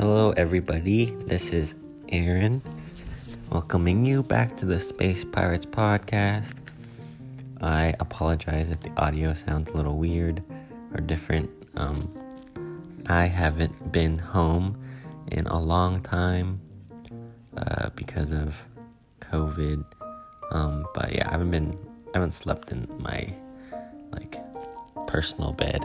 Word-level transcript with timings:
Hello, 0.00 0.30
everybody. 0.30 1.14
This 1.26 1.52
is 1.52 1.74
Aaron, 2.08 2.62
welcoming 3.50 4.06
you 4.06 4.22
back 4.22 4.56
to 4.56 4.64
the 4.64 4.80
Space 4.80 5.26
Pirates 5.26 5.66
podcast. 5.66 6.54
I 7.60 7.94
apologize 8.00 8.70
if 8.70 8.80
the 8.80 8.90
audio 8.96 9.34
sounds 9.34 9.68
a 9.68 9.76
little 9.76 9.98
weird 9.98 10.42
or 10.94 11.02
different. 11.02 11.50
Um, 11.76 12.10
I 13.10 13.26
haven't 13.26 13.92
been 13.92 14.16
home 14.16 14.82
in 15.32 15.46
a 15.46 15.60
long 15.60 16.00
time 16.00 16.62
uh, 17.58 17.90
because 17.94 18.32
of 18.32 18.58
COVID. 19.20 19.84
Um, 20.50 20.86
but 20.94 21.14
yeah, 21.14 21.28
I 21.28 21.32
haven't 21.32 21.50
been, 21.50 21.78
I 22.14 22.20
haven't 22.20 22.32
slept 22.32 22.72
in 22.72 22.88
my 23.00 23.34
like 24.12 24.40
personal 25.06 25.52
bed 25.52 25.84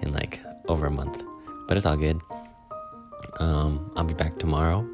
in 0.00 0.12
like 0.12 0.40
over 0.66 0.86
a 0.86 0.90
month, 0.90 1.22
but 1.68 1.76
it's 1.76 1.86
all 1.86 1.96
good. 1.96 2.20
Um, 3.42 3.90
I'll 3.96 4.04
be 4.04 4.14
back 4.14 4.38
tomorrow. 4.38 4.88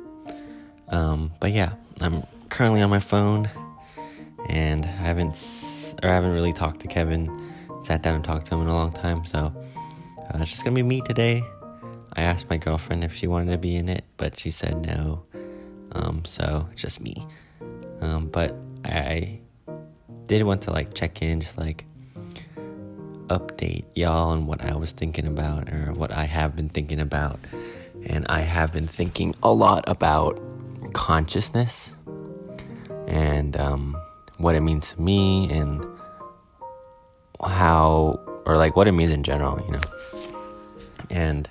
Um, 0.89 1.33
but 1.39 1.53
yeah, 1.53 1.75
I'm 2.01 2.23
currently 2.49 2.81
on 2.81 2.89
my 2.89 2.99
phone, 2.99 3.51
and 4.49 4.87
I 4.87 4.89
haven't 4.89 5.37
or 6.03 6.09
I 6.09 6.15
haven't 6.15 6.33
really 6.33 6.55
talked 6.55 6.81
to 6.81 6.87
Kevin, 6.89 7.29
sat 7.83 8.01
down 8.01 8.15
and 8.15 8.25
talked 8.25 8.47
to 8.47 8.55
him 8.55 8.63
in 8.63 8.69
a 8.69 8.75
long 8.75 8.93
time. 8.93 9.27
So 9.27 9.53
uh, 10.19 10.39
it's 10.39 10.51
just 10.51 10.65
gonna 10.65 10.75
be 10.75 10.83
me 10.83 11.03
today. 11.03 11.43
I 12.15 12.23
asked 12.23 12.49
my 12.49 12.57
girlfriend 12.57 13.05
if 13.05 13.15
she 13.15 13.27
wanted 13.27 13.53
to 13.53 13.59
be 13.59 13.77
in 13.77 13.87
it, 13.91 14.05
but 14.17 14.41
she 14.41 14.51
said 14.51 14.81
no. 14.87 15.25
Um, 15.93 16.25
so 16.25 16.71
just 16.75 17.03
me. 17.03 17.27
Um, 18.01 18.29
but 18.29 18.57
I 18.83 19.41
did 20.25 20.43
want 20.45 20.63
to 20.63 20.71
like 20.71 20.95
check 20.95 21.21
in, 21.21 21.41
just 21.43 21.59
like 21.59 21.85
update 23.27 23.85
y'all 23.95 24.31
on 24.31 24.47
what 24.47 24.65
I 24.65 24.75
was 24.75 24.93
thinking 24.93 25.27
about 25.27 25.71
or 25.71 25.93
what 25.93 26.11
I 26.13 26.25
have 26.25 26.57
been 26.57 26.71
thinking 26.71 26.99
about 26.99 27.39
and 28.09 28.27
I 28.29 28.41
have 28.41 28.73
been 28.73 28.89
thinking 28.89 29.35
a 29.43 29.53
lot 29.53 29.85
about 29.87 30.41
consciousness 30.93 31.93
and 33.07 33.57
um, 33.57 33.97
what 34.39 34.55
it 34.55 34.61
means 34.61 34.93
to 34.93 35.01
me 35.01 35.51
and 35.51 35.85
how, 37.45 38.21
or 38.45 38.57
like 38.57 38.77
what 38.77 38.89
it 38.89 38.93
means 38.93 39.13
in 39.13 39.23
general, 39.23 39.61
you 39.65 39.73
know. 39.73 39.81
And 41.11 41.49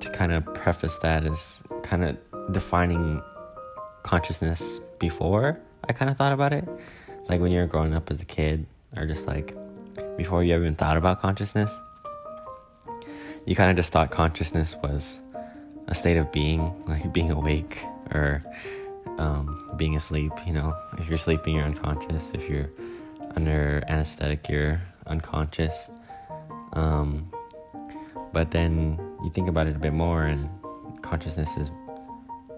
to 0.00 0.10
kind 0.10 0.32
of 0.32 0.44
preface 0.54 0.96
that 0.98 1.24
is 1.24 1.62
kind 1.82 2.04
of 2.04 2.52
defining 2.52 3.22
consciousness 4.02 4.80
before 4.98 5.60
I 5.88 5.92
kind 5.92 6.10
of 6.10 6.16
thought 6.16 6.32
about 6.32 6.52
it. 6.52 6.68
Like 7.28 7.40
when 7.40 7.50
you're 7.52 7.66
growing 7.66 7.94
up 7.94 8.10
as 8.10 8.20
a 8.20 8.24
kid, 8.24 8.66
or 8.96 9.06
just 9.06 9.26
like 9.26 9.56
before 10.16 10.44
you 10.44 10.54
ever 10.54 10.64
even 10.64 10.76
thought 10.76 10.96
about 10.96 11.20
consciousness 11.20 11.80
you 13.46 13.56
kind 13.56 13.70
of 13.70 13.76
just 13.76 13.92
thought 13.92 14.10
consciousness 14.10 14.76
was 14.82 15.20
a 15.88 15.94
state 15.94 16.16
of 16.16 16.30
being, 16.32 16.74
like 16.86 17.12
being 17.12 17.30
awake 17.30 17.84
or 18.12 18.42
um, 19.18 19.58
being 19.76 19.96
asleep. 19.96 20.32
You 20.46 20.52
know, 20.52 20.76
if 20.98 21.08
you're 21.08 21.18
sleeping, 21.18 21.56
you're 21.56 21.64
unconscious. 21.64 22.32
If 22.34 22.48
you're 22.48 22.70
under 23.36 23.82
anesthetic, 23.88 24.48
you're 24.48 24.80
unconscious. 25.06 25.90
Um, 26.72 27.30
but 28.32 28.50
then 28.50 28.98
you 29.22 29.30
think 29.30 29.48
about 29.48 29.66
it 29.66 29.76
a 29.76 29.78
bit 29.78 29.92
more, 29.92 30.24
and 30.24 30.48
consciousness 31.02 31.56
is 31.56 31.70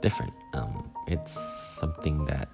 different. 0.01 0.33
Um, 0.53 0.91
it's 1.07 1.33
something 1.79 2.25
that 2.27 2.49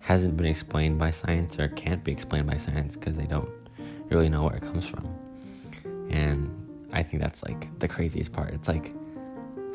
hasn't 0.00 0.36
been 0.36 0.46
explained 0.46 0.98
by 0.98 1.10
science 1.10 1.58
or 1.58 1.68
can't 1.68 2.04
be 2.04 2.12
explained 2.12 2.46
by 2.46 2.56
science 2.56 2.96
because 2.96 3.16
they 3.16 3.26
don't 3.26 3.48
really 4.10 4.28
know 4.28 4.44
where 4.44 4.56
it 4.56 4.62
comes 4.62 4.86
from. 4.86 5.08
And 6.10 6.88
I 6.92 7.02
think 7.02 7.22
that's 7.22 7.42
like 7.42 7.76
the 7.78 7.88
craziest 7.88 8.32
part. 8.32 8.54
It's 8.54 8.68
like 8.68 8.92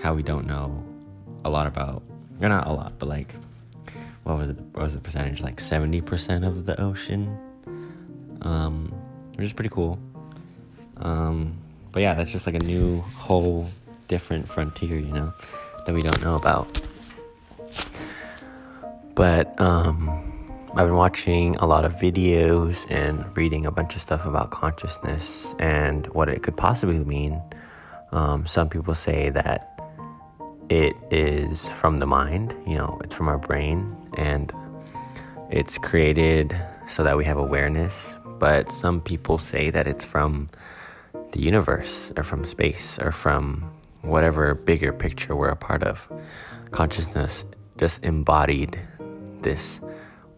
how 0.02 0.14
we 0.14 0.24
don't 0.24 0.48
know 0.48 0.84
a 1.46 1.50
lot 1.50 1.68
about, 1.68 2.04
or 2.40 2.50
not 2.50 2.68
a 2.68 2.72
lot, 2.72 2.94
but 3.00 3.08
like, 3.08 3.36
what 4.24 4.38
was 4.38 4.50
it? 4.50 4.60
What 4.74 4.84
was 4.84 4.94
the 4.94 5.00
percentage? 5.00 5.42
Like 5.42 5.58
70% 5.58 6.46
of 6.46 6.66
the 6.66 6.80
ocean, 6.80 7.38
um, 8.42 8.92
which 9.36 9.46
is 9.46 9.54
pretty 9.54 9.70
cool. 9.70 10.00
Um, 10.98 11.58
but 11.92 12.02
yeah, 12.02 12.14
that's 12.14 12.32
just 12.32 12.46
like 12.46 12.56
a 12.56 12.60
new, 12.60 13.02
whole 13.02 13.70
different 14.08 14.48
frontier, 14.48 14.98
you 14.98 15.12
know, 15.12 15.34
that 15.86 15.94
we 15.94 16.02
don't 16.02 16.22
know 16.22 16.36
about. 16.36 16.82
But, 19.16 19.60
um, 19.60 20.28
I've 20.74 20.88
been 20.88 20.96
watching 20.96 21.58
a 21.58 21.66
lot 21.66 21.84
of 21.84 21.94
videos 21.96 22.90
and 22.90 23.36
reading 23.36 23.66
a 23.66 23.72
bunch 23.72 23.96
of 23.96 24.02
stuff 24.02 24.26
about 24.26 24.52
consciousness 24.52 25.54
and 25.60 26.08
what 26.14 26.30
it 26.30 26.44
could 26.44 26.56
possibly 26.56 27.00
mean. 27.00 27.42
Um, 28.14 28.48
some 28.48 28.70
people 28.70 28.96
say 28.96 29.30
that 29.32 29.81
it 30.72 30.96
is 31.12 31.68
from 31.68 31.98
the 31.98 32.06
mind, 32.06 32.56
you 32.66 32.76
know, 32.76 32.98
it's 33.04 33.14
from 33.14 33.28
our 33.28 33.38
brain 33.38 33.94
and 34.16 34.54
it's 35.50 35.78
created 35.78 36.58
so 36.88 37.04
that 37.04 37.18
we 37.18 37.26
have 37.26 37.38
awareness. 37.38 38.14
But 38.40 38.72
some 38.72 39.02
people 39.02 39.38
say 39.38 39.70
that 39.70 39.86
it's 39.86 40.06
from 40.06 40.48
the 41.34 41.42
universe 41.42 42.14
or 42.16 42.24
from 42.24 42.46
space 42.46 42.98
or 43.00 43.12
from 43.12 43.70
whatever 44.02 44.56
bigger 44.56 44.94
picture 44.94 45.36
we're 45.36 45.50
a 45.50 45.58
part 45.58 45.84
of. 45.84 46.08
Consciousness 46.72 47.44
just 47.78 48.02
embodied 48.06 48.80
this 49.42 49.82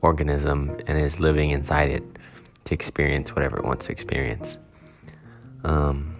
organism 0.01 0.75
and 0.88 0.97
is 0.97 1.19
living 1.19 1.51
inside 1.51 1.89
it 1.89 2.03
to 2.63 2.73
experience 2.73 3.35
whatever 3.35 3.59
it 3.59 3.65
wants 3.65 3.85
to 3.85 3.91
experience. 3.91 4.57
Um, 5.63 6.15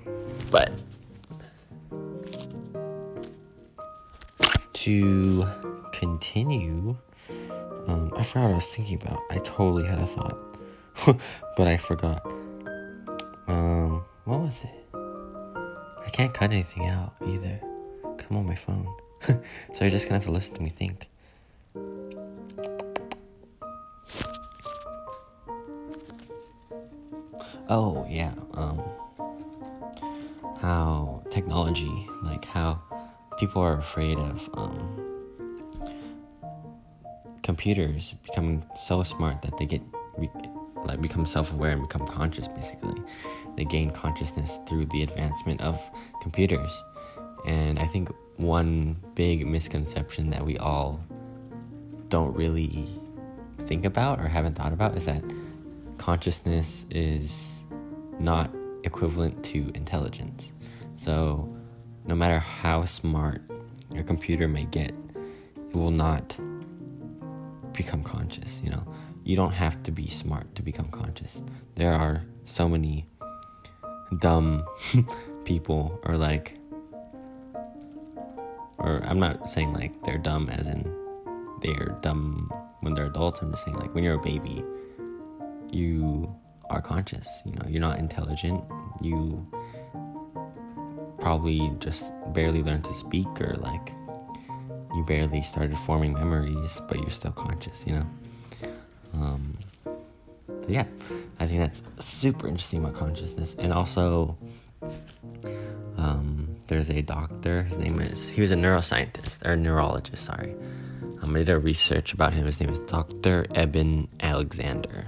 but 0.52 0.72
to 4.84 5.48
continue, 5.94 6.98
um, 7.88 8.12
I 8.18 8.24
forgot 8.24 8.44
what 8.44 8.52
I 8.52 8.56
was 8.56 8.68
thinking 8.68 9.02
about. 9.02 9.22
I 9.32 9.38
totally 9.38 9.86
had 9.86 9.98
a 9.98 10.06
thought, 10.06 10.38
but 11.56 11.68
I 11.68 11.78
forgot. 11.78 12.26
Um, 13.48 14.04
what 14.26 14.42
was 14.42 14.62
it? 14.62 14.86
I 14.94 16.10
can't 16.12 16.34
cut 16.34 16.52
anything 16.52 16.88
out 16.88 17.14
either. 17.26 17.62
Come 18.18 18.36
on 18.36 18.46
my 18.46 18.56
phone. 18.56 18.94
so 19.22 19.40
you're 19.80 19.90
just 19.90 20.06
gonna 20.08 20.16
have 20.16 20.26
to 20.26 20.32
listen 20.32 20.56
to 20.56 20.62
me 20.62 20.70
think. 20.70 21.08
Oh 27.70 28.06
yeah, 28.10 28.34
um, 28.54 28.82
how 30.60 31.24
technology, 31.32 32.06
like 32.22 32.44
how 32.44 32.82
people 33.38 33.62
are 33.62 33.78
afraid 33.78 34.18
of 34.18 34.50
um, 34.54 35.04
computers 37.42 38.16
becoming 38.24 38.66
so 38.76 39.04
smart 39.04 39.42
that 39.42 39.58
they 39.58 39.66
get 39.66 39.82
like 40.86 41.02
become 41.02 41.26
self-aware 41.26 41.72
and 41.72 41.82
become 41.82 42.06
conscious. 42.08 42.48
Basically, 42.48 43.02
they 43.56 43.66
gain 43.66 43.90
consciousness 43.90 44.60
through 44.68 44.86
the 44.86 45.04
advancement 45.04 45.62
of 45.62 45.80
computers, 46.22 46.84
and 47.46 47.80
I 47.80 47.86
think 47.86 48.10
one 48.38 48.98
big 49.16 49.46
misconception 49.46 50.30
that 50.32 50.46
we 50.46 50.58
all 50.58 51.04
don't 52.10 52.36
really 52.36 52.88
think 53.60 53.86
about 53.86 54.20
or 54.20 54.28
haven't 54.28 54.56
thought 54.56 54.74
about 54.74 54.98
is 54.98 55.06
that 55.06 55.24
consciousness 55.98 56.86
is 56.90 57.64
not 58.20 58.52
equivalent 58.84 59.44
to 59.44 59.72
intelligence. 59.74 60.52
So, 60.96 61.56
no 62.06 62.16
matter 62.16 62.40
how 62.40 62.86
smart 62.86 63.42
your 63.92 64.04
computer 64.04 64.48
may 64.48 64.66
get, 64.66 64.90
it 64.90 65.76
will 65.76 65.92
not 65.92 66.38
become 67.74 68.04
conscious. 68.04 68.62
You 68.64 68.72
know, 68.72 68.88
you 69.24 69.36
don't 69.36 69.54
have 69.54 69.82
to 69.84 69.92
be 69.92 70.08
smart 70.08 70.54
to 70.56 70.62
become 70.62 70.88
conscious. 70.88 71.42
There 71.76 71.94
are 71.94 72.24
so 72.46 72.68
many 72.68 73.08
dumb 74.20 74.64
people, 75.46 76.00
or 76.04 76.18
like, 76.18 76.58
or 78.78 79.02
I'm 79.06 79.20
not 79.20 79.50
saying 79.50 79.74
like 79.74 80.04
they're 80.04 80.18
dumb 80.18 80.50
as 80.50 80.68
in 80.68 80.84
they're 81.62 81.98
dumb 82.02 82.52
when 82.82 82.94
they're 82.94 83.06
adults. 83.06 83.42
I'm 83.42 83.52
just 83.52 83.66
saying 83.66 83.78
like 83.78 83.96
when 83.96 84.04
you're 84.04 84.16
a 84.16 84.22
baby, 84.22 84.64
you 85.72 86.34
are 86.70 86.82
conscious. 86.82 87.28
You 87.46 87.54
know, 87.54 87.66
you're 87.68 87.82
not 87.82 88.00
intelligent. 88.00 88.64
You 89.02 89.48
probably 91.24 91.72
just 91.80 92.12
barely 92.34 92.62
learned 92.62 92.84
to 92.84 92.94
speak 92.94 93.30
or 93.40 93.56
like 93.56 93.94
you 94.94 95.06
barely 95.08 95.42
started 95.42 95.78
forming 95.78 96.14
memories, 96.14 96.82
but 96.90 96.98
you're 97.00 97.10
still 97.10 97.32
conscious, 97.32 97.82
you 97.88 97.94
know? 97.94 98.06
Um, 99.14 99.58
yeah, 100.68 100.84
I 101.40 101.48
think 101.48 101.60
that's 101.62 101.82
super 102.06 102.46
interesting 102.46 102.84
about 102.84 102.96
consciousness. 102.96 103.56
And 103.58 103.72
also, 103.72 104.38
um, 105.98 106.58
there's 106.68 106.90
a 106.90 107.02
doctor, 107.02 107.64
his 107.64 107.78
name 107.78 108.02
is, 108.02 108.28
he 108.28 108.42
was 108.42 108.52
a 108.52 108.56
neuroscientist, 108.56 109.46
or 109.46 109.56
neurologist, 109.56 110.26
sorry. 110.26 110.54
Um, 111.22 111.36
I 111.36 111.40
did 111.40 111.50
a 111.50 111.58
research 111.58 112.14
about 112.14 112.34
him. 112.34 112.46
His 112.46 112.60
name 112.60 112.70
is 112.70 112.80
Dr. 112.80 113.48
Eben 113.56 114.10
Alexander. 114.20 115.06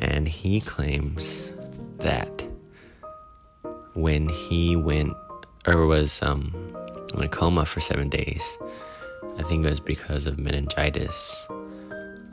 And 0.00 0.28
he 0.28 0.60
claims 0.60 1.50
that 1.98 2.47
when 3.98 4.28
he 4.28 4.76
went 4.76 5.12
or 5.66 5.86
was 5.86 6.22
um, 6.22 6.54
in 7.14 7.22
a 7.22 7.28
coma 7.28 7.66
for 7.66 7.80
seven 7.80 8.08
days. 8.08 8.58
I 9.36 9.42
think 9.42 9.64
it 9.64 9.68
was 9.68 9.80
because 9.80 10.26
of 10.26 10.38
meningitis. 10.38 11.46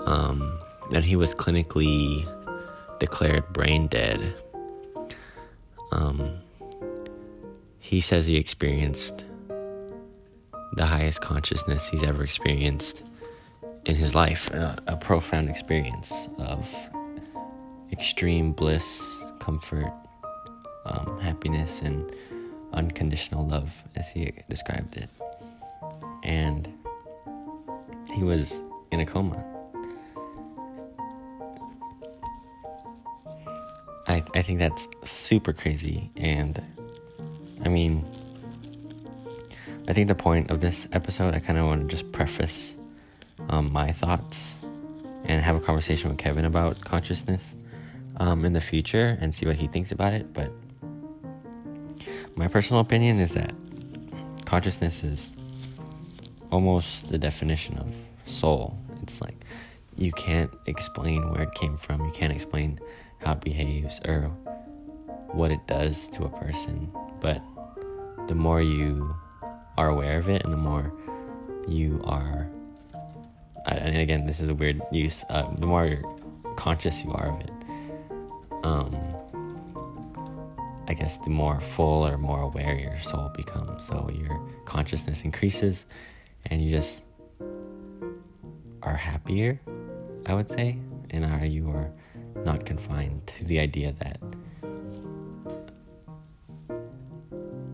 Um, 0.05 0.59
and 0.93 1.03
he 1.03 1.15
was 1.15 1.33
clinically 1.33 2.23
declared 2.99 3.51
brain 3.51 3.87
dead. 3.87 4.35
Um, 5.91 6.37
he 7.79 7.99
says 7.99 8.27
he 8.27 8.37
experienced 8.37 9.25
the 10.73 10.85
highest 10.85 11.21
consciousness 11.21 11.87
he's 11.87 12.03
ever 12.03 12.23
experienced 12.23 13.01
in 13.85 13.95
his 13.95 14.13
life, 14.13 14.49
a, 14.51 14.77
a 14.87 14.97
profound 14.97 15.49
experience 15.49 16.29
of 16.37 16.73
extreme 17.91 18.51
bliss, 18.51 19.03
comfort, 19.39 19.91
um, 20.85 21.19
happiness, 21.19 21.81
and 21.81 22.11
unconditional 22.73 23.47
love, 23.47 23.83
as 23.95 24.09
he 24.09 24.31
described 24.49 24.95
it. 24.97 25.09
And 26.23 26.71
he 28.13 28.23
was 28.23 28.61
in 28.91 28.99
a 28.99 29.05
coma. 29.05 29.43
I, 34.07 34.23
I 34.35 34.41
think 34.41 34.59
that's 34.59 34.87
super 35.03 35.53
crazy. 35.53 36.11
And 36.15 36.61
I 37.63 37.69
mean, 37.69 38.05
I 39.87 39.93
think 39.93 40.07
the 40.07 40.15
point 40.15 40.51
of 40.51 40.61
this 40.61 40.87
episode, 40.91 41.33
I 41.33 41.39
kind 41.39 41.59
of 41.59 41.65
want 41.65 41.81
to 41.81 41.95
just 41.95 42.11
preface 42.11 42.75
um, 43.49 43.71
my 43.71 43.91
thoughts 43.91 44.55
and 45.25 45.41
have 45.41 45.55
a 45.55 45.59
conversation 45.59 46.09
with 46.09 46.17
Kevin 46.17 46.45
about 46.45 46.81
consciousness 46.81 47.55
um, 48.17 48.45
in 48.45 48.53
the 48.53 48.61
future 48.61 49.17
and 49.19 49.33
see 49.33 49.45
what 49.45 49.57
he 49.57 49.67
thinks 49.67 49.91
about 49.91 50.13
it. 50.13 50.33
But 50.33 50.51
my 52.35 52.47
personal 52.47 52.81
opinion 52.81 53.19
is 53.19 53.33
that 53.33 53.53
consciousness 54.45 55.03
is 55.03 55.29
almost 56.51 57.09
the 57.09 57.17
definition 57.17 57.77
of 57.77 57.93
soul. 58.25 58.77
It's 59.01 59.21
like 59.21 59.45
you 59.97 60.11
can't 60.11 60.51
explain 60.67 61.31
where 61.31 61.43
it 61.43 61.53
came 61.53 61.77
from, 61.77 62.03
you 62.05 62.11
can't 62.11 62.33
explain 62.33 62.79
how 63.19 63.33
it 63.33 63.41
behaves 63.41 64.01
or 64.05 64.23
what 65.31 65.51
it 65.51 65.65
does 65.67 66.09
to 66.09 66.25
a 66.25 66.29
person. 66.29 66.91
But 67.21 67.41
the 68.27 68.35
more 68.35 68.61
you 68.61 69.15
are 69.77 69.89
aware 69.89 70.19
of 70.19 70.29
it 70.29 70.43
and 70.43 70.51
the 70.51 70.57
more 70.57 70.93
you 71.67 72.01
are, 72.03 72.49
and 73.65 73.97
again, 73.97 74.25
this 74.25 74.39
is 74.41 74.49
a 74.49 74.53
weird 74.53 74.81
use, 74.91 75.23
uh, 75.29 75.49
the 75.55 75.65
more 75.65 76.01
conscious 76.57 77.03
you 77.03 77.11
are 77.13 77.29
of 77.29 77.39
it, 77.41 77.51
um, 78.63 79.14
I 80.87 80.93
guess 80.93 81.17
the 81.17 81.29
more 81.29 81.59
full 81.61 82.05
or 82.05 82.17
more 82.17 82.41
aware 82.41 82.75
your 82.75 82.99
soul 82.99 83.29
becomes. 83.35 83.85
So 83.87 84.09
your 84.13 84.39
consciousness 84.65 85.23
increases 85.23 85.85
and 86.45 86.61
you 86.63 86.69
just 86.69 87.01
are 88.83 88.95
happier, 88.95 89.59
I 90.25 90.33
would 90.33 90.49
say, 90.49 90.77
and 91.09 91.25
are 91.25 91.45
you 91.45 91.69
are 91.69 91.91
not 92.43 92.65
confined 92.65 93.25
to 93.27 93.45
the 93.45 93.59
idea 93.59 93.93
that 93.93 94.19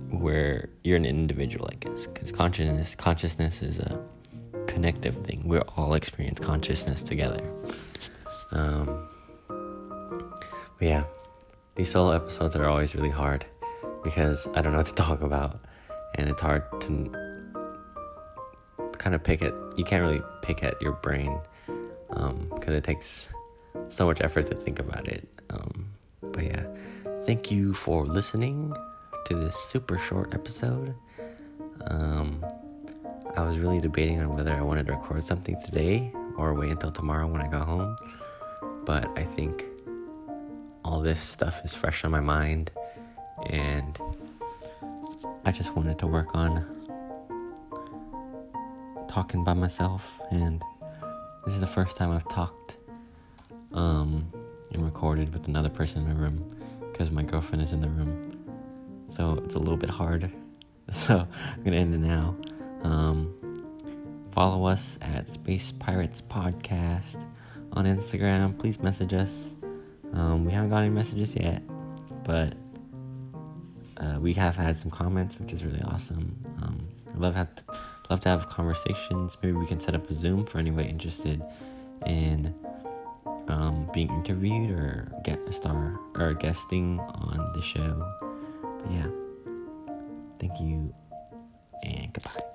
where 0.09 0.69
you're 0.83 0.97
an 0.97 1.05
individual, 1.05 1.67
I 1.71 1.75
guess, 1.75 2.07
because 2.07 2.31
consciousness 2.31 2.95
consciousness 2.95 3.61
is 3.61 3.79
a 3.79 3.99
connective 4.67 5.17
thing. 5.17 5.43
We 5.47 5.59
all 5.59 5.95
experience 5.95 6.39
consciousness 6.39 7.03
together. 7.03 7.43
Um, 8.51 9.07
but 9.47 10.87
yeah, 10.87 11.03
these 11.81 11.89
solo 11.89 12.11
episodes 12.11 12.55
are 12.55 12.67
always 12.67 12.93
really 12.93 13.09
hard 13.09 13.43
because 14.03 14.47
I 14.53 14.61
don't 14.61 14.71
know 14.71 14.77
what 14.77 14.85
to 14.85 14.93
talk 15.07 15.21
about, 15.21 15.59
and 16.13 16.29
it's 16.29 16.39
hard 16.39 16.61
to 16.81 17.11
kind 18.99 19.15
of 19.15 19.23
pick 19.23 19.41
it. 19.41 19.51
You 19.77 19.83
can't 19.83 20.03
really 20.03 20.21
pick 20.43 20.61
at 20.61 20.79
your 20.79 20.91
brain 20.91 21.39
because 22.07 22.67
um, 22.67 22.75
it 22.75 22.83
takes 22.83 23.33
so 23.89 24.05
much 24.05 24.21
effort 24.21 24.45
to 24.51 24.55
think 24.55 24.77
about 24.77 25.07
it. 25.07 25.27
Um, 25.49 25.87
but 26.21 26.43
yeah, 26.43 26.67
thank 27.25 27.49
you 27.49 27.73
for 27.73 28.05
listening 28.05 28.75
to 29.25 29.33
this 29.33 29.55
super 29.55 29.97
short 29.97 30.35
episode. 30.35 30.93
Um, 31.87 32.45
I 33.35 33.41
was 33.41 33.57
really 33.57 33.81
debating 33.81 34.19
on 34.21 34.35
whether 34.35 34.53
I 34.53 34.61
wanted 34.61 34.85
to 34.85 34.93
record 34.93 35.23
something 35.23 35.59
today 35.65 36.13
or 36.37 36.53
wait 36.53 36.69
until 36.69 36.91
tomorrow 36.91 37.25
when 37.25 37.41
I 37.41 37.47
got 37.47 37.65
home. 37.65 37.95
But 38.85 39.09
I 39.17 39.23
think 39.23 39.63
all 40.83 41.01
this 41.01 41.19
stuff 41.19 41.61
is 41.63 41.73
fresh 41.75 42.03
on 42.03 42.11
my 42.11 42.19
mind, 42.19 42.71
and 43.49 43.97
I 45.45 45.51
just 45.51 45.75
wanted 45.75 45.99
to 45.99 46.07
work 46.07 46.35
on 46.35 46.65
talking 49.07 49.43
by 49.43 49.53
myself. 49.53 50.19
And 50.31 50.61
this 51.45 51.53
is 51.53 51.59
the 51.59 51.67
first 51.67 51.97
time 51.97 52.11
I've 52.11 52.27
talked 52.29 52.77
um, 53.73 54.31
and 54.71 54.85
recorded 54.85 55.33
with 55.33 55.47
another 55.47 55.69
person 55.69 56.01
in 56.01 56.07
my 56.07 56.19
room 56.19 56.57
because 56.91 57.11
my 57.11 57.23
girlfriend 57.23 57.63
is 57.63 57.71
in 57.71 57.81
the 57.81 57.89
room 57.89 58.41
so 59.11 59.33
it's 59.43 59.55
a 59.55 59.59
little 59.59 59.77
bit 59.77 59.89
hard. 59.89 60.31
So 60.89 61.25
I'm 61.31 61.63
gonna 61.63 61.77
end 61.77 61.93
it 61.93 61.99
now. 61.99 62.35
Um, 62.83 63.33
follow 64.31 64.65
us 64.65 64.99
at 65.01 65.29
Space 65.29 65.71
Pirates 65.71 66.21
Podcast 66.21 67.15
on 67.71 67.85
Instagram. 67.85 68.59
Please 68.59 68.77
message 68.77 69.13
us. 69.13 69.55
Um, 70.13 70.45
we 70.45 70.51
haven't 70.51 70.69
got 70.69 70.79
any 70.79 70.89
messages 70.89 71.35
yet, 71.35 71.61
but 72.23 72.53
uh, 73.97 74.19
we 74.19 74.33
have 74.33 74.55
had 74.55 74.75
some 74.75 74.91
comments, 74.91 75.39
which 75.39 75.53
is 75.53 75.63
really 75.63 75.81
awesome. 75.83 76.35
Um, 76.61 76.87
I 77.13 77.17
love 77.17 77.35
to, 77.35 77.47
love 78.09 78.19
to 78.21 78.29
have 78.29 78.49
conversations. 78.49 79.37
Maybe 79.41 79.53
we 79.53 79.65
can 79.65 79.79
set 79.79 79.95
up 79.95 80.09
a 80.09 80.13
Zoom 80.13 80.45
for 80.45 80.57
anybody 80.57 80.89
interested 80.89 81.41
in 82.05 82.53
um, 83.47 83.89
being 83.93 84.09
interviewed 84.09 84.71
or 84.71 85.11
get 85.23 85.39
a 85.47 85.53
star 85.53 85.99
or 86.15 86.33
guesting 86.33 86.99
on 86.99 87.51
the 87.53 87.61
show. 87.61 88.05
But 88.81 88.91
yeah, 88.91 89.07
thank 90.39 90.59
you 90.59 90.93
and 91.83 92.11
goodbye. 92.13 92.50